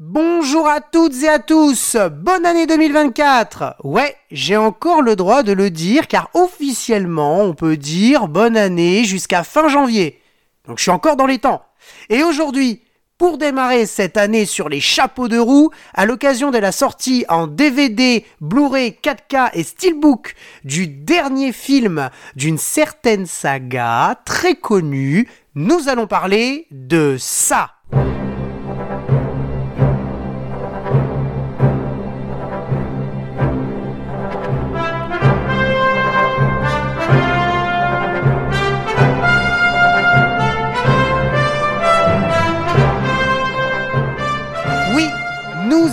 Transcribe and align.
Bonjour 0.00 0.68
à 0.68 0.80
toutes 0.80 1.24
et 1.24 1.28
à 1.28 1.40
tous, 1.40 1.96
bonne 2.12 2.46
année 2.46 2.68
2024 2.68 3.78
Ouais, 3.82 4.14
j'ai 4.30 4.56
encore 4.56 5.02
le 5.02 5.16
droit 5.16 5.42
de 5.42 5.50
le 5.50 5.70
dire 5.70 6.06
car 6.06 6.30
officiellement 6.34 7.42
on 7.42 7.52
peut 7.52 7.76
dire 7.76 8.28
bonne 8.28 8.56
année 8.56 9.02
jusqu'à 9.02 9.42
fin 9.42 9.66
janvier. 9.66 10.20
Donc 10.68 10.78
je 10.78 10.82
suis 10.82 10.92
encore 10.92 11.16
dans 11.16 11.26
les 11.26 11.40
temps. 11.40 11.64
Et 12.10 12.22
aujourd'hui, 12.22 12.80
pour 13.18 13.38
démarrer 13.38 13.86
cette 13.86 14.16
année 14.16 14.46
sur 14.46 14.68
les 14.68 14.78
chapeaux 14.78 15.26
de 15.26 15.36
roue, 15.38 15.70
à 15.94 16.06
l'occasion 16.06 16.52
de 16.52 16.58
la 16.58 16.70
sortie 16.70 17.24
en 17.28 17.48
DVD, 17.48 18.24
Blu-ray, 18.40 18.96
4K 19.02 19.50
et 19.54 19.64
Steelbook 19.64 20.36
du 20.62 20.86
dernier 20.86 21.50
film 21.50 22.08
d'une 22.36 22.58
certaine 22.58 23.26
saga 23.26 24.20
très 24.24 24.54
connue, 24.54 25.28
nous 25.56 25.88
allons 25.88 26.06
parler 26.06 26.68
de 26.70 27.16
ça. 27.18 27.72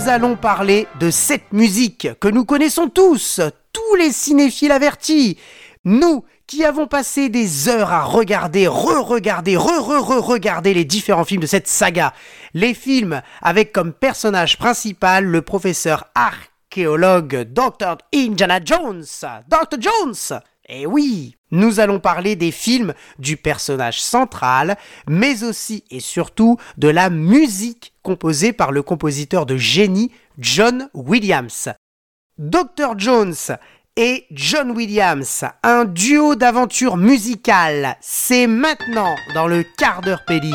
Allons 0.08 0.36
parler 0.36 0.86
de 1.00 1.10
cette 1.10 1.52
musique 1.52 2.08
que 2.20 2.28
nous 2.28 2.44
connaissons 2.44 2.88
tous, 2.88 3.40
tous 3.72 3.94
les 3.96 4.12
cinéphiles 4.12 4.72
avertis. 4.72 5.38
Nous 5.84 6.24
qui 6.46 6.64
avons 6.64 6.86
passé 6.86 7.28
des 7.28 7.68
heures 7.68 7.92
à 7.92 8.02
regarder, 8.04 8.68
re-regarder, 8.68 9.56
re-re-re-regarder 9.56 10.74
les 10.74 10.84
différents 10.84 11.24
films 11.24 11.42
de 11.42 11.46
cette 11.46 11.66
saga. 11.66 12.12
Les 12.54 12.74
films 12.74 13.22
avec 13.42 13.72
comme 13.72 13.92
personnage 13.92 14.58
principal 14.58 15.24
le 15.24 15.42
professeur 15.42 16.04
archéologue 16.14 17.48
Dr. 17.52 17.98
Indiana 18.14 18.60
Jones. 18.64 19.04
Dr. 19.48 19.78
Jones 19.80 20.40
Eh 20.68 20.86
oui 20.86 21.35
nous 21.50 21.80
allons 21.80 22.00
parler 22.00 22.36
des 22.36 22.50
films 22.50 22.94
du 23.18 23.36
personnage 23.36 24.00
central, 24.00 24.76
mais 25.08 25.44
aussi 25.44 25.84
et 25.90 26.00
surtout 26.00 26.58
de 26.76 26.88
la 26.88 27.10
musique 27.10 27.92
composée 28.02 28.52
par 28.52 28.72
le 28.72 28.82
compositeur 28.82 29.46
de 29.46 29.56
génie 29.56 30.10
John 30.38 30.88
Williams. 30.94 31.70
Dr. 32.38 32.98
Jones 32.98 33.34
et 33.96 34.26
John 34.30 34.72
Williams, 34.72 35.44
un 35.62 35.86
duo 35.86 36.34
d'aventure 36.34 36.96
musicale, 36.96 37.96
c'est 38.00 38.46
maintenant 38.46 39.14
dans 39.34 39.46
le 39.46 39.64
quart 39.78 40.02
d'heure 40.02 40.24
pédi. 40.26 40.52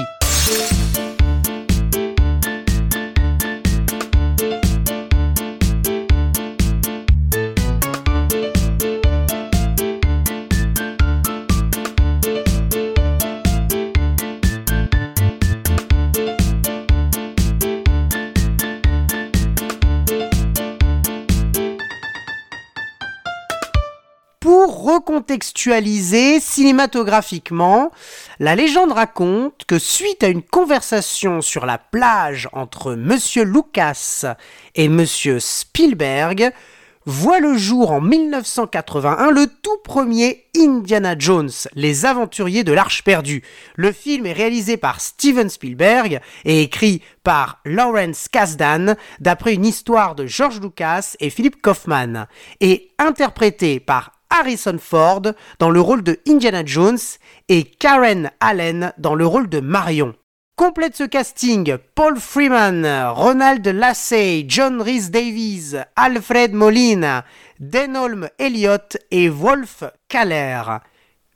Recontextualiser 25.12 26.40
cinématographiquement, 26.40 27.92
la 28.40 28.56
légende 28.56 28.94
raconte 28.94 29.66
que 29.68 29.78
suite 29.78 30.24
à 30.24 30.30
une 30.30 30.42
conversation 30.42 31.42
sur 31.42 31.66
la 31.66 31.78
plage 31.78 32.48
entre 32.54 32.96
Monsieur 32.96 33.44
Lucas 33.44 34.24
et 34.76 34.88
Monsieur 34.88 35.42
Spielberg, 35.42 36.54
voit 37.06 37.40
le 37.40 37.58
jour 37.58 37.92
en 37.92 38.00
1981 38.00 39.32
le 39.32 39.48
tout 39.48 39.78
premier 39.84 40.46
Indiana 40.56 41.16
Jones, 41.18 41.50
les 41.74 42.06
aventuriers 42.06 42.64
de 42.64 42.72
l'Arche 42.72 43.04
perdue. 43.04 43.44
Le 43.76 43.92
film 43.92 44.26
est 44.28 44.34
réalisé 44.34 44.78
par 44.78 45.02
Steven 45.02 45.50
Spielberg 45.50 46.22
et 46.46 46.62
écrit 46.62 47.02
par 47.24 47.60
Lawrence 47.66 48.30
Kasdan 48.30 48.96
d'après 49.20 49.56
une 49.56 49.66
histoire 49.66 50.16
de 50.16 50.26
George 50.26 50.62
Lucas 50.62 51.16
et 51.20 51.32
Philip 51.32 51.62
Kaufman 51.62 52.28
et 52.62 52.92
interprété 52.98 53.80
par 53.82 54.21
Harrison 54.42 54.78
Ford 54.80 55.22
dans 55.60 55.70
le 55.70 55.80
rôle 55.80 56.02
de 56.02 56.20
Indiana 56.28 56.64
Jones 56.66 56.98
et 57.48 57.64
Karen 57.64 58.32
Allen 58.40 58.92
dans 58.98 59.14
le 59.14 59.28
rôle 59.28 59.48
de 59.50 59.60
Marion. 59.60 60.16
Complète 60.56 60.96
ce 60.96 61.04
casting 61.04 61.78
Paul 61.94 62.18
Freeman, 62.18 62.84
Ronald 63.12 63.68
Lassey, 63.68 64.46
John 64.48 64.82
Rhys 64.82 65.12
Davies, 65.12 65.76
Alfred 65.96 66.54
Molina, 66.54 67.24
Denholm 67.60 68.30
Elliott 68.40 68.98
et 69.12 69.30
Wolf 69.30 69.84
Kaller. 70.10 70.64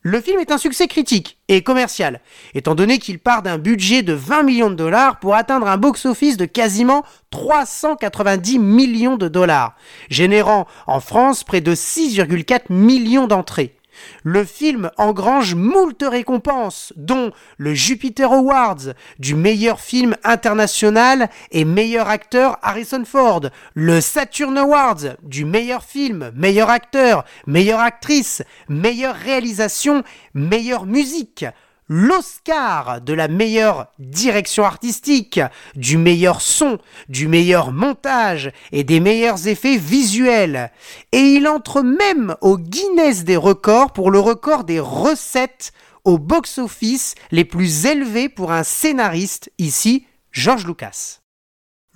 Le 0.07 0.21
film 0.21 0.39
est 0.39 0.51
un 0.51 0.59
succès 0.59 0.87
critique 0.87 1.39
et 1.47 1.63
commercial, 1.63 2.21
étant 2.53 2.75
donné 2.75 2.99
qu'il 2.99 3.17
part 3.17 3.41
d'un 3.41 3.57
budget 3.57 4.03
de 4.03 4.13
20 4.13 4.43
millions 4.43 4.69
de 4.69 4.75
dollars 4.75 5.19
pour 5.19 5.33
atteindre 5.33 5.67
un 5.67 5.77
box-office 5.77 6.37
de 6.37 6.45
quasiment 6.45 7.03
390 7.31 8.59
millions 8.59 9.17
de 9.17 9.27
dollars, 9.27 9.75
générant 10.11 10.67
en 10.85 10.99
France 10.99 11.43
près 11.43 11.59
de 11.59 11.73
6,4 11.73 12.65
millions 12.69 13.25
d'entrées. 13.25 13.75
Le 14.23 14.43
film 14.43 14.89
engrange 14.97 15.55
moult 15.55 16.03
récompenses, 16.03 16.93
dont 16.95 17.31
le 17.57 17.73
Jupiter 17.73 18.31
Awards 18.31 18.93
du 19.19 19.35
meilleur 19.35 19.79
film 19.79 20.15
international 20.23 21.29
et 21.51 21.65
meilleur 21.65 22.09
acteur 22.09 22.57
Harrison 22.61 23.03
Ford, 23.05 23.41
le 23.73 24.01
Saturn 24.01 24.57
Awards 24.57 25.15
du 25.23 25.45
meilleur 25.45 25.83
film, 25.83 26.31
meilleur 26.35 26.69
acteur, 26.69 27.25
meilleure 27.47 27.79
actrice, 27.79 28.43
meilleure 28.69 29.15
réalisation, 29.15 30.03
meilleure 30.33 30.85
musique, 30.85 31.45
l'Oscar 31.87 33.01
de 33.01 33.13
la 33.13 33.27
meilleure 33.27 33.87
direction 33.99 34.63
artistique, 34.65 35.39
du 35.75 35.97
meilleur 35.97 36.41
son, 36.41 36.79
du 37.09 37.27
meilleur 37.27 37.71
montage 37.71 38.51
et 38.71 38.83
des 38.83 38.99
meilleurs 38.99 39.47
effets 39.47 39.77
visuels. 39.77 40.71
Et 41.11 41.35
il 41.35 41.47
entre 41.47 41.81
même 41.81 42.35
au 42.41 42.57
Guinness 42.57 43.23
des 43.23 43.37
records 43.37 43.93
pour 43.93 44.11
le 44.11 44.19
record 44.19 44.63
des 44.63 44.79
recettes 44.79 45.71
au 46.03 46.17
box-office 46.17 47.15
les 47.31 47.45
plus 47.45 47.85
élevés 47.85 48.29
pour 48.29 48.51
un 48.51 48.63
scénariste, 48.63 49.51
ici 49.57 50.05
George 50.31 50.65
Lucas. 50.65 51.24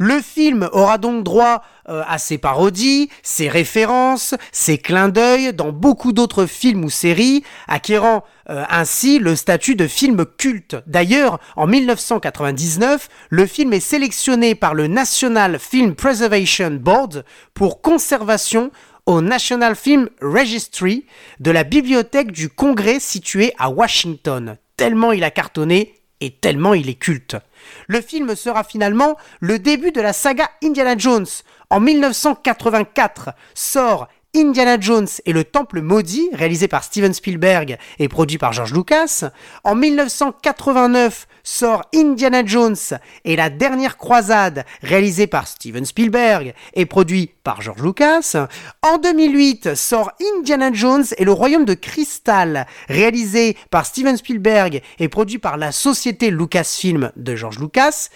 Le 0.02 0.22
film 0.22 0.70
aura 0.72 0.98
donc 0.98 1.26
droit 1.26 1.62
euh, 1.90 2.04
à 2.08 2.18
ses 2.20 2.38
parodies, 2.38 3.10
ses 3.22 3.50
références, 3.50 4.34
ses 4.54 4.78
clins 4.78 5.10
d'œil 5.10 5.54
dans 5.54 5.74
beaucoup 5.74 6.14
d'autres 6.14 6.46
films 6.46 6.86
ou 6.86 6.90
séries, 6.90 7.44
acquérant 7.68 8.24
euh, 8.50 8.64
ainsi 8.70 9.20
le 9.20 9.36
statut 9.36 9.76
de 9.76 9.88
film 9.88 10.26
culte. 10.38 10.78
D'ailleurs, 10.88 11.38
en 11.58 11.68
1999, 11.68 13.10
le 13.30 13.46
film 13.46 13.74
est 13.74 13.82
sélectionné 13.82 14.56
par 14.56 14.74
le 14.74 14.88
National 14.88 15.60
Film 15.60 15.96
Preservation 15.96 16.72
Board 16.72 17.26
pour 17.54 17.82
conservation 17.82 18.72
au 19.06 19.20
National 19.20 19.76
Film 19.76 20.08
Registry 20.22 21.06
de 21.42 21.52
la 21.52 21.66
bibliothèque 21.66 22.32
du 22.32 22.48
Congrès 22.48 23.02
située 23.02 23.52
à 23.60 23.70
Washington. 23.70 24.56
Tellement 24.78 25.12
il 25.12 25.26
a 25.26 25.32
cartonné 25.32 25.99
et 26.22 26.32
tellement 26.32 26.74
il 26.74 26.90
est 26.90 26.96
culte. 26.96 27.38
Le 27.88 28.02
film 28.02 28.36
sera 28.36 28.64
finalement 28.64 29.18
le 29.40 29.60
début 29.60 29.92
de 29.92 30.02
la 30.02 30.14
saga 30.14 30.50
Indiana 30.64 30.98
Jones. 30.98 31.28
En 31.70 31.80
1984 31.80 33.30
sort 33.54 34.08
Indiana 34.36 34.80
Jones 34.80 35.08
et 35.26 35.34
le 35.34 35.44
Temple 35.44 35.82
maudit, 35.82 36.30
réalisé 36.34 36.68
par 36.68 36.84
Steven 36.84 37.14
Spielberg 37.14 37.78
et 37.98 38.08
produit 38.08 38.38
par 38.38 38.54
George 38.54 38.74
Lucas. 38.74 39.32
En 39.64 39.74
1989 39.74 41.28
sort 41.44 41.84
Indiana 41.96 42.46
Jones 42.46 42.76
et 43.26 43.36
la 43.36 43.50
dernière 43.50 43.98
croisade, 43.98 44.66
réalisé 44.84 45.26
par 45.26 45.48
Steven 45.48 45.84
Spielberg 45.84 46.54
et 46.76 46.86
produit 46.86 47.32
par 47.44 47.62
George 47.64 47.82
Lucas. 47.82 48.36
En 48.84 49.00
2008 49.00 49.76
sort 49.76 50.12
Indiana 50.38 50.72
Jones 50.72 51.06
et 51.18 51.26
le 51.26 51.32
Royaume 51.32 51.66
de 51.66 51.74
Cristal, 51.74 52.68
réalisé 52.88 53.58
par 53.72 53.88
Steven 53.88 54.16
Spielberg 54.16 54.82
et 55.00 55.10
produit 55.10 55.40
par 55.40 55.58
la 55.58 55.72
société 55.72 56.30
Lucasfilm 56.30 57.12
de 57.16 57.36
George 57.36 57.58
Lucas. 57.58 58.10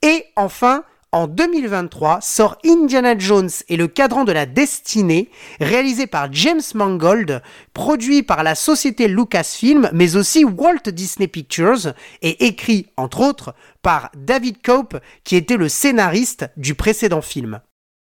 Et 0.00 0.24
enfin, 0.34 0.84
en 1.12 1.26
2023 1.26 2.20
sort 2.20 2.58
Indiana 2.64 3.16
Jones 3.16 3.50
et 3.68 3.76
le 3.76 3.88
cadran 3.88 4.24
de 4.24 4.32
la 4.32 4.46
destinée, 4.46 5.30
réalisé 5.60 6.06
par 6.06 6.32
James 6.32 6.62
Mangold, 6.74 7.42
produit 7.72 8.22
par 8.22 8.42
la 8.42 8.54
société 8.54 9.08
Lucasfilm, 9.08 9.90
mais 9.92 10.16
aussi 10.16 10.44
Walt 10.44 10.90
Disney 10.90 11.28
Pictures, 11.28 11.94
et 12.22 12.46
écrit, 12.46 12.86
entre 12.96 13.20
autres, 13.20 13.54
par 13.82 14.10
David 14.16 14.60
Cope, 14.62 14.98
qui 15.24 15.36
était 15.36 15.56
le 15.56 15.68
scénariste 15.68 16.46
du 16.56 16.74
précédent 16.74 17.22
film. 17.22 17.60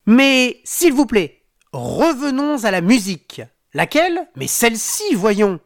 Mais, 0.05 0.61
s'il 0.63 0.93
vous 0.93 1.05
plaît, 1.05 1.43
revenons 1.71 2.63
à 2.63 2.71
la 2.71 2.81
musique. 2.81 3.41
Laquelle? 3.73 4.27
Mais 4.35 4.47
celle-ci, 4.47 5.15
voyons. 5.15 5.59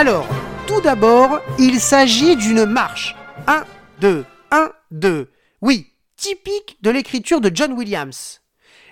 Alors, 0.00 0.26
tout 0.66 0.80
d'abord, 0.80 1.42
il 1.58 1.78
s'agit 1.78 2.34
d'une 2.34 2.64
marche. 2.64 3.14
1, 3.46 3.64
2, 4.00 4.24
1, 4.50 4.72
2. 4.92 5.30
Oui, 5.60 5.92
typique 6.16 6.78
de 6.80 6.88
l'écriture 6.88 7.42
de 7.42 7.50
John 7.54 7.74
Williams 7.74 8.39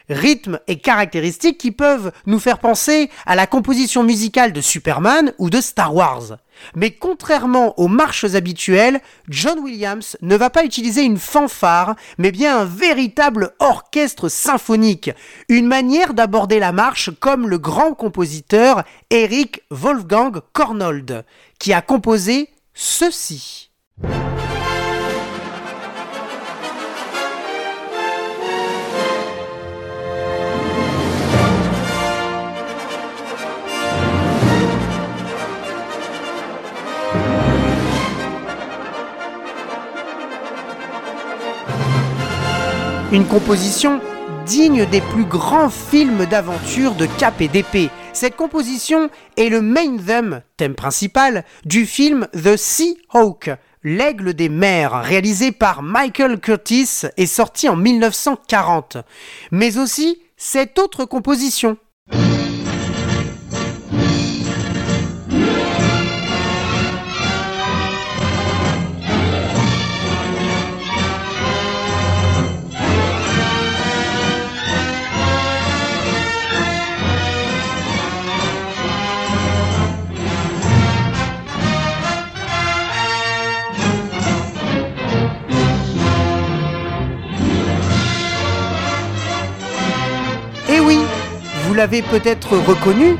rythme 0.09 0.59
et 0.67 0.79
caractéristiques 0.79 1.59
qui 1.59 1.71
peuvent 1.71 2.13
nous 2.27 2.39
faire 2.39 2.59
penser 2.59 3.11
à 3.27 3.37
la 3.37 3.47
composition 3.47 4.03
musicale 4.03 4.53
de 4.53 4.61
Superman 4.61 5.33
ou 5.39 5.51
de 5.51 5.61
Star 5.61 5.95
Wars. 5.95 6.39
Mais 6.75 6.91
contrairement 6.91 7.79
aux 7.79 7.89
marches 7.89 8.35
habituelles, 8.35 9.01
John 9.29 9.59
Williams 9.61 10.17
ne 10.23 10.37
va 10.37 10.51
pas 10.51 10.65
utiliser 10.65 11.03
une 11.03 11.19
fanfare, 11.19 11.95
mais 12.19 12.33
bien 12.33 12.59
un 12.59 12.65
véritable 12.65 13.53
orchestre 13.61 14.29
symphonique, 14.29 15.11
une 15.49 15.67
manière 15.67 16.15
d'aborder 16.15 16.59
la 16.59 16.73
marche 16.73 17.11
comme 17.21 17.49
le 17.49 17.59
grand 17.59 17.95
compositeur 17.95 18.83
Eric 19.11 19.63
Wolfgang 19.71 20.41
Kornold, 20.53 21.25
qui 21.59 21.73
a 21.73 21.83
composé 21.83 22.51
ceci. 22.75 23.71
Une 43.11 43.27
composition 43.27 44.03
digne 44.45 44.85
des 44.85 45.01
plus 45.01 45.25
grands 45.25 45.71
films 45.71 46.27
d'aventure 46.27 46.95
de 46.95 47.07
cap 47.19 47.41
et 47.41 47.49
d'épée. 47.49 47.89
Cette 48.13 48.37
composition 48.37 49.09
est 49.39 49.49
le 49.49 49.63
main 49.63 49.97
theme, 49.97 50.43
thème 50.59 50.75
principal, 50.75 51.47
du 51.65 51.87
film 51.87 52.29
The 52.35 52.59
Sea 52.59 52.99
Hawk, 53.15 53.51
L'Aigle 53.83 54.35
des 54.35 54.51
mers, 54.51 55.03
réalisé 55.03 55.53
par 55.53 55.83
Michael 55.83 56.39
Curtis 56.39 57.05
et 57.17 57.27
sorti 57.27 57.71
en 57.71 57.77
1940. 57.77 58.99
Mais 59.53 59.79
aussi 59.79 60.21
cette 60.37 60.79
autre 60.79 61.07
composition, 61.07 61.79
l'avez 91.79 92.03
peut-être 92.03 92.59
reconnu, 92.59 93.15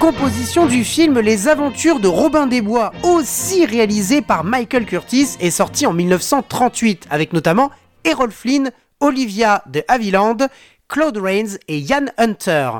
composition 0.00 0.66
du 0.66 0.82
film 0.82 1.20
Les 1.20 1.46
Aventures 1.46 2.00
de 2.00 2.08
Robin 2.08 2.48
des 2.48 2.60
Bois, 2.60 2.90
aussi 3.04 3.64
réalisé 3.64 4.22
par 4.22 4.42
Michael 4.42 4.86
Curtis 4.86 5.36
et 5.38 5.52
sorti 5.52 5.86
en 5.86 5.92
1938, 5.92 7.06
avec 7.10 7.32
notamment 7.32 7.70
Errol 8.02 8.32
Flynn, 8.32 8.72
Olivia 8.98 9.62
de 9.66 9.84
Havilland, 9.86 10.48
Claude 10.88 11.16
Rains 11.16 11.58
et 11.68 11.78
Ian 11.78 12.06
Hunter. 12.18 12.70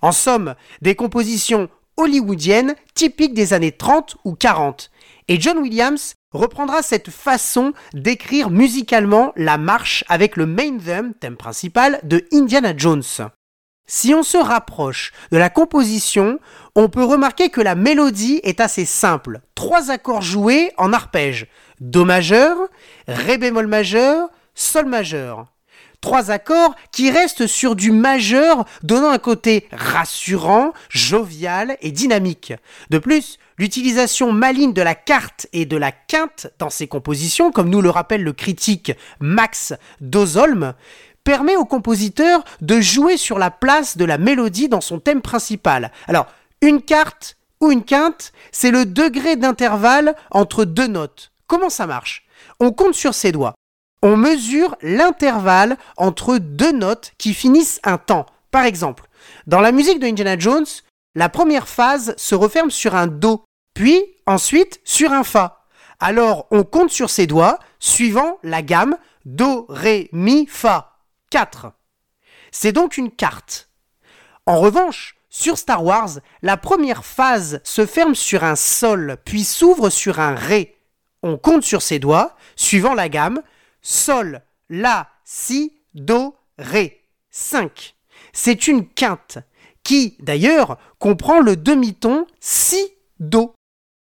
En 0.00 0.12
somme, 0.12 0.54
des 0.80 0.94
compositions 0.94 1.68
hollywoodiennes 1.98 2.74
typiques 2.94 3.34
des 3.34 3.52
années 3.52 3.72
30 3.72 4.16
ou 4.24 4.34
40. 4.34 4.90
Et 5.28 5.38
John 5.38 5.58
Williams 5.58 6.14
reprendra 6.32 6.80
cette 6.80 7.10
façon 7.10 7.74
d'écrire 7.92 8.48
musicalement 8.48 9.34
la 9.36 9.58
marche 9.58 10.04
avec 10.08 10.38
le 10.38 10.46
main 10.46 10.78
theme, 10.78 11.12
thème 11.20 11.36
principal, 11.36 12.00
de 12.02 12.24
Indiana 12.32 12.72
Jones. 12.74 13.02
Si 13.92 14.14
on 14.14 14.22
se 14.22 14.38
rapproche 14.38 15.10
de 15.32 15.36
la 15.36 15.50
composition, 15.50 16.38
on 16.76 16.88
peut 16.88 17.02
remarquer 17.02 17.48
que 17.48 17.60
la 17.60 17.74
mélodie 17.74 18.38
est 18.44 18.60
assez 18.60 18.84
simple. 18.84 19.40
Trois 19.56 19.90
accords 19.90 20.22
joués 20.22 20.70
en 20.76 20.92
arpège. 20.92 21.48
Do 21.80 22.04
majeur, 22.04 22.56
Ré 23.08 23.36
bémol 23.36 23.66
majeur, 23.66 24.28
Sol 24.54 24.86
majeur. 24.86 25.48
Trois 26.00 26.30
accords 26.30 26.76
qui 26.92 27.10
restent 27.10 27.48
sur 27.48 27.74
du 27.74 27.90
majeur, 27.90 28.64
donnant 28.84 29.10
un 29.10 29.18
côté 29.18 29.66
rassurant, 29.72 30.72
jovial 30.88 31.76
et 31.82 31.90
dynamique. 31.90 32.52
De 32.90 32.98
plus, 32.98 33.38
l'utilisation 33.58 34.32
maligne 34.32 34.72
de 34.72 34.82
la 34.82 34.94
carte 34.94 35.48
et 35.52 35.66
de 35.66 35.76
la 35.76 35.90
quinte 35.90 36.46
dans 36.60 36.70
ces 36.70 36.86
compositions, 36.86 37.50
comme 37.50 37.68
nous 37.68 37.82
le 37.82 37.90
rappelle 37.90 38.22
le 38.22 38.32
critique 38.32 38.92
Max 39.18 39.74
Dozolm, 40.00 40.74
permet 41.24 41.56
au 41.56 41.64
compositeur 41.64 42.44
de 42.60 42.80
jouer 42.80 43.16
sur 43.16 43.38
la 43.38 43.50
place 43.50 43.96
de 43.96 44.04
la 44.04 44.18
mélodie 44.18 44.68
dans 44.68 44.80
son 44.80 44.98
thème 44.98 45.22
principal. 45.22 45.92
Alors, 46.08 46.26
une 46.62 46.82
carte 46.82 47.36
ou 47.60 47.70
une 47.70 47.84
quinte, 47.84 48.32
c'est 48.52 48.70
le 48.70 48.86
degré 48.86 49.36
d'intervalle 49.36 50.14
entre 50.30 50.64
deux 50.64 50.86
notes. 50.86 51.32
Comment 51.46 51.70
ça 51.70 51.86
marche? 51.86 52.24
On 52.58 52.72
compte 52.72 52.94
sur 52.94 53.14
ses 53.14 53.32
doigts. 53.32 53.54
On 54.02 54.16
mesure 54.16 54.76
l'intervalle 54.80 55.76
entre 55.96 56.38
deux 56.38 56.72
notes 56.72 57.12
qui 57.18 57.34
finissent 57.34 57.80
un 57.84 57.98
temps. 57.98 58.26
Par 58.50 58.64
exemple, 58.64 59.04
dans 59.46 59.60
la 59.60 59.72
musique 59.72 59.98
de 59.98 60.06
Indiana 60.06 60.38
Jones, 60.38 60.66
la 61.14 61.28
première 61.28 61.68
phase 61.68 62.14
se 62.16 62.34
referme 62.34 62.70
sur 62.70 62.94
un 62.94 63.06
Do, 63.06 63.44
puis 63.74 64.02
ensuite 64.26 64.80
sur 64.84 65.12
un 65.12 65.24
Fa. 65.24 65.66
Alors 65.98 66.46
on 66.50 66.64
compte 66.64 66.90
sur 66.90 67.10
ses 67.10 67.26
doigts 67.26 67.58
suivant 67.78 68.38
la 68.42 68.62
gamme 68.62 68.96
Do, 69.26 69.66
Ré, 69.68 70.08
Mi, 70.12 70.46
Fa. 70.46 70.89
4. 71.30 71.72
C'est 72.52 72.72
donc 72.72 72.96
une 72.96 73.10
carte. 73.10 73.68
En 74.46 74.58
revanche, 74.58 75.16
sur 75.28 75.56
Star 75.56 75.84
Wars, 75.84 76.18
la 76.42 76.56
première 76.56 77.04
phase 77.04 77.60
se 77.62 77.86
ferme 77.86 78.14
sur 78.16 78.42
un 78.42 78.56
Sol, 78.56 79.16
puis 79.24 79.44
s'ouvre 79.44 79.90
sur 79.90 80.18
un 80.18 80.34
Ré. 80.34 80.76
On 81.22 81.38
compte 81.38 81.62
sur 81.62 81.82
ses 81.82 81.98
doigts, 81.98 82.36
suivant 82.56 82.94
la 82.94 83.08
gamme 83.08 83.42
Sol, 83.80 84.42
La, 84.68 85.08
Si, 85.24 85.80
Do, 85.94 86.36
Ré. 86.58 87.04
5. 87.30 87.94
C'est 88.32 88.66
une 88.66 88.88
quinte, 88.88 89.38
qui, 89.84 90.16
d'ailleurs, 90.18 90.78
comprend 90.98 91.40
le 91.40 91.56
demi-ton 91.56 92.26
Si, 92.40 92.92
Do. 93.20 93.54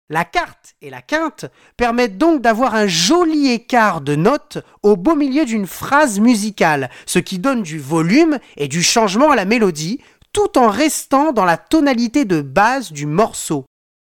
La 0.09 0.25
carte 0.25 0.77
et 0.83 0.91
la 0.91 1.03
quinte 1.03 1.47
permettent 1.77 2.17
donc 2.17 2.41
d'avoir 2.41 2.77
un 2.77 2.87
joli 2.87 3.51
écart 3.51 4.01
de 4.01 4.15
notes 4.15 4.59
au 4.85 4.95
beau 4.95 5.17
milieu 5.17 5.45
d'une 5.45 5.67
phrase 5.67 6.21
musicale, 6.21 6.91
ce 7.07 7.19
qui 7.19 7.41
donne 7.41 7.65
du 7.65 7.81
volume 7.81 8.39
et 8.57 8.69
du 8.69 8.85
changement 8.85 9.33
à 9.33 9.37
la 9.37 9.45
mélodie, 9.45 10.01
tout 10.33 10.59
en 10.59 10.69
restant 10.69 11.33
dans 11.33 11.45
la 11.45 11.57
tonalité 11.57 12.25
de 12.25 12.41
base 12.41 12.93
du 12.93 13.05
morceau. 13.05 13.65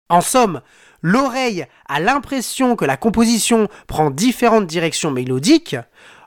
En 0.09 0.21
somme, 0.21 0.61
l'oreille 1.03 1.67
a 1.87 1.99
l'impression 1.99 2.75
que 2.75 2.85
la 2.85 2.97
composition 2.97 3.67
prend 3.85 4.09
différentes 4.09 4.65
directions 4.65 5.11
mélodiques, 5.11 5.75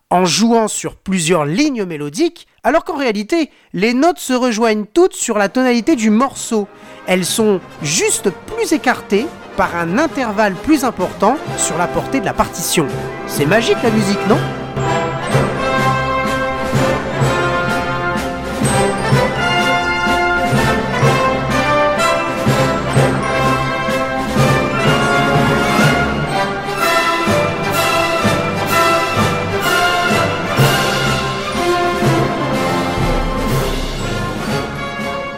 en 0.09 0.25
jouant 0.25 0.69
sur 0.69 0.95
plusieurs 0.95 1.47
lignes 1.47 1.85
mélodiques, 1.85 2.47
alors 2.63 2.85
qu'en 2.85 2.97
réalité, 2.97 3.51
les 3.73 3.93
notes 3.93 4.21
se 4.21 4.35
rejoignent 4.35 4.85
toutes 4.85 5.15
sur 5.15 5.37
la 5.37 5.49
tonalité 5.49 5.97
du 5.97 6.11
morceau. 6.11 6.69
Elles 7.09 7.25
sont 7.25 7.61
juste 7.83 8.31
plus 8.31 8.73
écartées 8.73 9.27
par 9.57 9.77
un 9.77 9.99
intervalle 9.99 10.55
plus 10.55 10.85
important 10.85 11.37
sur 11.57 11.79
la 11.79 11.87
portée 11.87 12.21
de 12.21 12.25
la 12.25 12.33
partition. 12.33 12.87
C'est 13.27 13.47
magique 13.47 13.83
la 13.83 13.91
musique, 13.91 14.27
non? 14.29 14.39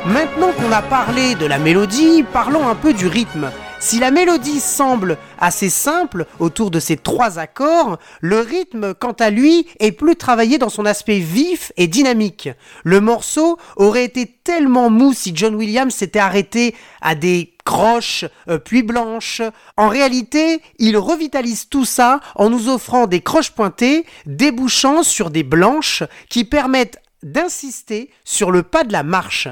Maintenant 0.07 0.49
qu'on 0.53 0.73
a 0.73 0.83
parlé 0.83 1.35
de 1.35 1.47
la 1.47 1.59
mélodie, 1.59 2.25
parlons 2.33 2.69
un 2.69 2.75
peu 2.75 2.93
du 2.93 3.07
rythme. 3.07 3.51
Si 3.87 4.01
la 4.01 4.11
mélodie 4.11 4.59
semble 4.59 5.17
assez 5.39 5.71
simple 5.71 6.27
autour 6.41 6.73
de 6.73 6.81
ces 6.81 6.97
trois 6.97 7.39
accords, 7.39 8.01
le 8.21 8.41
rythme, 8.41 8.95
quant 8.95 9.13
à 9.13 9.31
lui, 9.31 9.69
est 9.79 9.93
plus 9.93 10.17
travaillé 10.17 10.59
dans 10.59 10.71
son 10.71 10.85
aspect 10.87 11.21
vif 11.21 11.71
et 11.77 11.87
dynamique. 11.87 12.49
Le 12.83 13.01
morceau 13.01 13.59
aurait 13.77 14.05
été 14.05 14.27
tellement 14.43 14.91
mou 14.91 15.13
si 15.13 15.31
John 15.37 15.55
Williams 15.55 15.95
s'était 15.95 16.19
arrêté 16.19 16.75
à 17.01 17.15
des 17.15 17.55
croches 17.65 18.25
euh, 18.49 18.59
puis 18.59 18.83
blanches. 18.83 19.41
En 19.77 19.89
réalité, 19.89 20.61
il 20.81 20.97
revitalise 20.97 21.69
tout 21.69 21.85
ça 21.85 22.19
en 22.35 22.51
nous 22.51 22.69
offrant 22.69 23.07
des 23.07 23.21
croches 23.21 23.53
pointées 23.53 24.05
débouchant 24.27 25.05
sur 25.05 25.31
des 25.31 25.45
blanches 25.45 26.03
qui 26.29 26.45
permettent 26.45 27.01
d'insister 27.23 28.11
sur 28.25 28.51
le 28.51 28.65
pas 28.65 28.83
de 28.83 28.91
la 28.91 29.05
marche. 29.05 29.47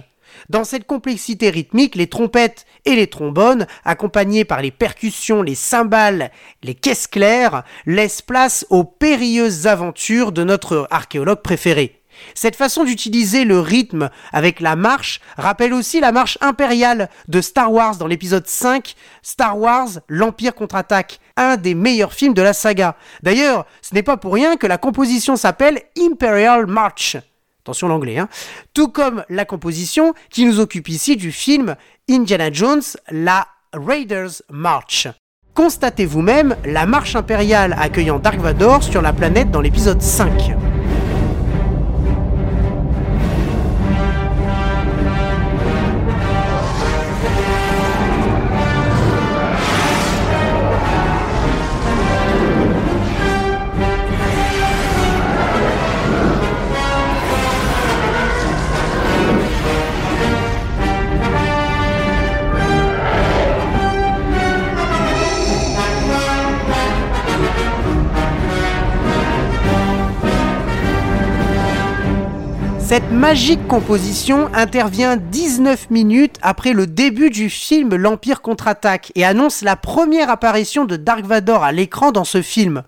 Dans 0.48 0.64
cette 0.64 0.86
complexité 0.86 1.50
rythmique, 1.50 1.94
les 1.94 2.06
trompettes 2.06 2.66
et 2.84 2.96
les 2.96 3.06
trombones, 3.06 3.66
accompagnés 3.84 4.44
par 4.44 4.62
les 4.62 4.70
percussions, 4.70 5.42
les 5.42 5.54
cymbales, 5.54 6.30
les 6.62 6.74
caisses 6.74 7.06
claires, 7.06 7.64
laissent 7.86 8.22
place 8.22 8.66
aux 8.70 8.84
périlleuses 8.84 9.66
aventures 9.66 10.32
de 10.32 10.44
notre 10.44 10.86
archéologue 10.90 11.42
préféré. 11.42 12.00
Cette 12.34 12.56
façon 12.56 12.84
d'utiliser 12.84 13.44
le 13.44 13.60
rythme 13.60 14.10
avec 14.32 14.60
la 14.60 14.76
marche 14.76 15.20
rappelle 15.36 15.72
aussi 15.72 16.00
la 16.00 16.12
marche 16.12 16.38
impériale 16.40 17.08
de 17.28 17.40
Star 17.40 17.72
Wars 17.72 17.96
dans 17.96 18.06
l'épisode 18.06 18.46
5, 18.46 18.94
Star 19.22 19.58
Wars, 19.58 19.88
l'Empire 20.08 20.54
contre-attaque, 20.54 21.20
un 21.36 21.56
des 21.56 21.74
meilleurs 21.74 22.12
films 22.12 22.34
de 22.34 22.42
la 22.42 22.52
saga. 22.52 22.96
D'ailleurs, 23.22 23.66
ce 23.82 23.94
n'est 23.94 24.02
pas 24.02 24.16
pour 24.16 24.34
rien 24.34 24.56
que 24.56 24.66
la 24.66 24.78
composition 24.78 25.36
s'appelle 25.36 25.82
Imperial 25.98 26.66
March. 26.66 27.16
Attention 27.64 27.88
l'anglais, 27.88 28.18
hein. 28.18 28.28
Tout 28.74 28.88
comme 28.88 29.24
la 29.30 29.46
composition 29.46 30.12
qui 30.28 30.44
nous 30.44 30.60
occupe 30.60 30.90
ici 30.90 31.16
du 31.16 31.32
film 31.32 31.76
Indiana 32.10 32.52
Jones, 32.52 32.82
la 33.10 33.48
Raiders 33.72 34.42
March. 34.50 35.08
Constatez 35.54 36.04
vous-même 36.04 36.56
la 36.66 36.84
marche 36.84 37.16
impériale 37.16 37.74
accueillant 37.78 38.18
Dark 38.18 38.38
Vador 38.38 38.82
sur 38.82 39.00
la 39.00 39.14
planète 39.14 39.50
dans 39.50 39.62
l'épisode 39.62 40.02
5. 40.02 40.73
Cette 72.84 73.10
magique 73.10 73.66
composition 73.66 74.50
intervient 74.52 75.16
19 75.16 75.88
minutes 75.88 76.36
après 76.42 76.74
le 76.74 76.86
début 76.86 77.30
du 77.30 77.48
film 77.48 77.94
L'Empire 77.96 78.42
contre-attaque 78.42 79.10
et 79.14 79.24
annonce 79.24 79.62
la 79.62 79.74
première 79.74 80.28
apparition 80.28 80.84
de 80.84 80.96
Dark 80.96 81.24
Vador 81.24 81.64
à 81.64 81.72
l'écran 81.72 82.12
dans 82.12 82.24
ce 82.24 82.42
film. 82.42 82.82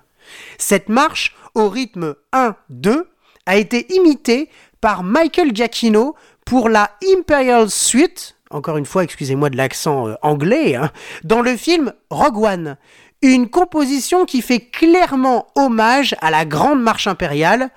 Cette 0.58 0.90
marche, 0.90 1.34
au 1.54 1.70
rythme 1.70 2.14
1-2, 2.34 3.04
a 3.46 3.56
été 3.56 3.90
imitée 3.94 4.50
par 4.82 5.02
Michael 5.02 5.56
Giacchino 5.56 6.14
pour 6.44 6.68
la 6.68 6.90
Imperial 7.16 7.70
Suite, 7.70 8.36
encore 8.50 8.76
une 8.76 8.84
fois, 8.84 9.02
excusez-moi 9.02 9.48
de 9.48 9.56
l'accent 9.56 10.08
euh, 10.08 10.14
anglais, 10.20 10.74
hein, 10.74 10.90
dans 11.24 11.40
le 11.40 11.56
film 11.56 11.94
Rogue 12.10 12.44
One. 12.44 12.76
Une 13.22 13.48
composition 13.48 14.26
qui 14.26 14.42
fait 14.42 14.60
clairement 14.60 15.46
hommage 15.54 16.14
à 16.20 16.30
la 16.30 16.44
Grande 16.44 16.82
Marche 16.82 17.06
impériale. 17.06 17.70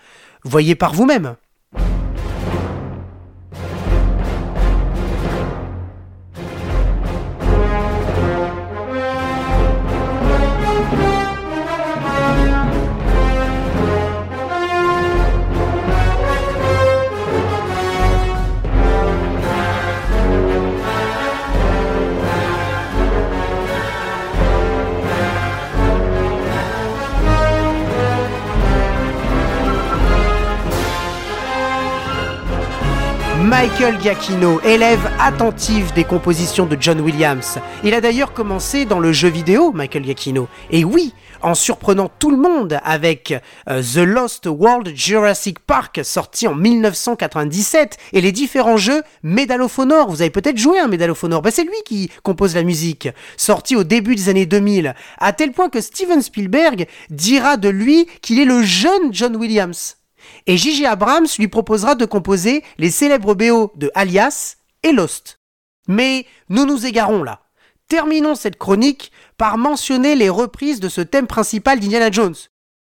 Voyez 0.43 0.75
par 0.75 0.93
vous-même. 0.93 1.37
Michael 33.49 33.99
Giacchino, 33.99 34.61
élève 34.61 35.09
attentif 35.19 35.91
des 35.95 36.03
compositions 36.03 36.67
de 36.67 36.77
John 36.79 37.01
Williams. 37.01 37.57
Il 37.83 37.95
a 37.95 38.01
d'ailleurs 38.01 38.31
commencé 38.31 38.85
dans 38.85 38.99
le 38.99 39.11
jeu 39.11 39.27
vidéo, 39.27 39.71
Michael 39.71 40.05
Giacchino. 40.05 40.47
Et 40.69 40.85
oui, 40.85 41.15
en 41.41 41.55
surprenant 41.55 42.11
tout 42.19 42.29
le 42.29 42.37
monde 42.37 42.79
avec 42.83 43.33
euh, 43.67 43.81
The 43.81 44.05
Lost 44.05 44.45
World 44.45 44.95
Jurassic 44.95 45.57
Park, 45.57 46.01
sorti 46.03 46.47
en 46.47 46.53
1997, 46.53 47.97
et 48.13 48.21
les 48.21 48.31
différents 48.31 48.77
jeux 48.77 49.01
Medal 49.23 49.63
of 49.63 49.79
Honor. 49.79 50.11
Vous 50.11 50.21
avez 50.21 50.29
peut-être 50.29 50.59
joué 50.59 50.77
un 50.79 50.87
Medal 50.87 51.09
of 51.09 51.23
Honor. 51.23 51.41
Ben, 51.41 51.49
c'est 51.51 51.63
lui 51.63 51.81
qui 51.85 52.11
compose 52.21 52.53
la 52.53 52.61
musique, 52.61 53.09
sorti 53.35 53.75
au 53.75 53.83
début 53.83 54.15
des 54.15 54.29
années 54.29 54.45
2000, 54.45 54.93
à 55.17 55.33
tel 55.33 55.53
point 55.53 55.69
que 55.69 55.81
Steven 55.81 56.21
Spielberg 56.21 56.85
dira 57.09 57.57
de 57.57 57.69
lui 57.69 58.05
qu'il 58.21 58.39
est 58.39 58.45
le 58.45 58.61
jeune 58.61 59.11
John 59.11 59.35
Williams 59.35 59.95
et 60.47 60.57
Gigi 60.57 60.85
Abrams 60.85 61.27
lui 61.37 61.47
proposera 61.47 61.95
de 61.95 62.05
composer 62.05 62.63
les 62.77 62.91
célèbres 62.91 63.35
BO 63.35 63.71
de 63.75 63.91
Alias 63.95 64.57
et 64.83 64.91
Lost. 64.91 65.39
Mais 65.87 66.25
nous 66.49 66.65
nous 66.65 66.85
égarons 66.85 67.23
là. 67.23 67.41
Terminons 67.87 68.35
cette 68.35 68.57
chronique 68.57 69.11
par 69.37 69.57
mentionner 69.57 70.15
les 70.15 70.29
reprises 70.29 70.79
de 70.79 70.89
ce 70.89 71.01
thème 71.01 71.27
principal 71.27 71.79
d'Indiana 71.79 72.11
Jones. 72.11 72.35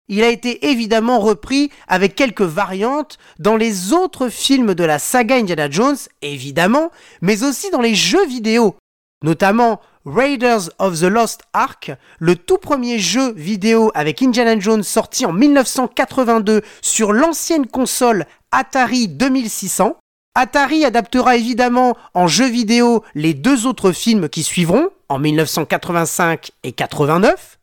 Il 0.09 0.23
a 0.23 0.29
été 0.29 0.69
évidemment 0.69 1.19
repris 1.19 1.71
avec 1.88 2.15
quelques 2.15 2.43
variantes 2.43 3.19
dans 3.38 3.57
les 3.57 3.93
autres 3.93 4.29
films 4.29 4.75
de 4.75 4.85
la 4.85 4.99
saga 4.99 5.37
Indiana 5.37 5.69
Jones, 5.71 5.97
évidemment, 6.23 6.91
mais 7.23 7.43
aussi 7.43 7.71
dans 7.71 7.81
les 7.81 7.95
jeux 7.95 8.26
vidéo, 8.26 8.76
notamment 9.25 9.81
Raiders 10.06 10.70
of 10.78 11.00
the 11.00 11.06
Lost 11.06 11.42
Ark, 11.52 11.90
le 12.20 12.36
tout 12.36 12.58
premier 12.58 13.00
jeu 13.00 13.32
vidéo 13.32 13.90
avec 13.92 14.22
Indiana 14.22 14.56
Jones 14.56 14.84
sorti 14.84 15.26
en 15.26 15.32
1982 15.32 16.62
sur 16.80 17.12
l'ancienne 17.12 17.66
console 17.66 18.25
Atari 18.52 19.08
2600. 19.08 19.96
Atari 20.36 20.84
adaptera 20.84 21.34
évidemment 21.34 21.96
en 22.14 22.28
jeu 22.28 22.46
vidéo 22.46 23.02
les 23.16 23.34
deux 23.34 23.66
autres 23.66 23.90
films 23.90 24.28
qui 24.28 24.44
suivront 24.44 24.90
en 25.08 25.18
1985 25.18 26.52
et 26.62 26.70
89. 26.70 27.58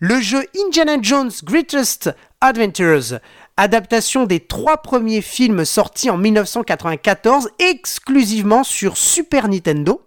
Le 0.00 0.20
jeu 0.22 0.42
Indiana 0.66 0.96
Jones 1.02 1.32
Greatest 1.42 2.10
Adventures, 2.40 3.20
adaptation 3.58 4.24
des 4.24 4.40
trois 4.40 4.78
premiers 4.78 5.22
films 5.22 5.66
sortis 5.66 6.08
en 6.08 6.16
1994 6.16 7.50
exclusivement 7.58 8.64
sur 8.64 8.96
Super 8.96 9.48
Nintendo. 9.48 10.00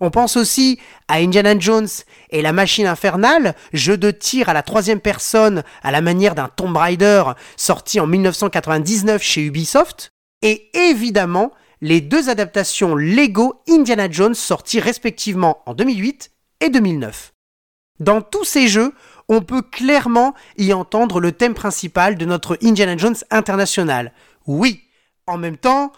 On 0.00 0.10
pense 0.10 0.36
aussi 0.36 0.78
à 1.08 1.16
Indiana 1.16 1.58
Jones 1.58 1.88
et 2.30 2.42
la 2.42 2.52
machine 2.52 2.86
infernale, 2.86 3.54
jeu 3.72 3.96
de 3.96 4.10
tir 4.10 4.48
à 4.48 4.54
la 4.54 4.62
troisième 4.62 5.00
personne 5.00 5.62
à 5.82 5.90
la 5.90 6.00
manière 6.00 6.34
d'un 6.34 6.48
Tomb 6.48 6.76
Raider 6.76 7.24
sorti 7.56 8.00
en 8.00 8.06
1999 8.06 9.22
chez 9.22 9.42
Ubisoft, 9.42 10.12
et 10.42 10.70
évidemment 10.74 11.52
les 11.80 12.00
deux 12.00 12.28
adaptations 12.28 12.94
Lego 12.94 13.62
Indiana 13.68 14.10
Jones 14.10 14.34
sorties 14.34 14.80
respectivement 14.80 15.62
en 15.66 15.74
2008 15.74 16.30
et 16.60 16.70
2009. 16.70 17.32
Dans 18.00 18.20
tous 18.20 18.44
ces 18.44 18.68
jeux, 18.68 18.92
on 19.28 19.40
peut 19.40 19.62
clairement 19.62 20.34
y 20.56 20.72
entendre 20.72 21.20
le 21.20 21.32
thème 21.32 21.54
principal 21.54 22.16
de 22.16 22.24
notre 22.24 22.58
Indiana 22.62 22.96
Jones 22.96 23.16
international. 23.30 24.12
Oui, 24.46 24.82
en 25.26 25.38
même 25.38 25.56
temps, 25.56 25.92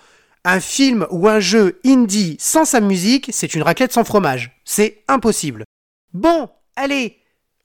un 0.49 0.61
film 0.61 1.07
ou 1.11 1.29
un 1.29 1.41
jeu 1.41 1.79
indie 1.85 2.37
sans 2.41 2.65
sa 2.65 2.81
musique, 2.81 3.29
c'est 3.33 3.55
une 3.55 3.63
raclette 3.63 3.93
sans 3.93 4.05
fromage. 4.05 4.59
C'est 4.65 5.05
impossible. 5.07 5.65
Bon, 6.15 6.49
allez, 6.75 7.19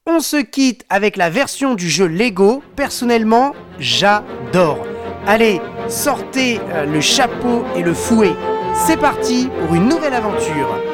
on 0.05 0.19
se 0.19 0.37
quitte 0.37 0.85
avec 0.89 1.15
la 1.15 1.29
version 1.29 1.75
du 1.75 1.89
jeu 1.89 2.07
Lego. 2.07 2.61
Personnellement, 2.75 3.53
j'adore. 3.79 4.85
Allez, 5.25 5.61
sortez 5.87 6.59
euh, 6.59 6.85
le 6.85 6.99
chapeau 6.99 7.63
et 7.77 7.83
le 7.83 7.93
fouet. 7.93 8.33
C'est 8.85 8.97
parti 8.97 9.49
pour 9.61 9.75
une 9.75 9.87
nouvelle 9.87 10.13
aventure. 10.13 10.92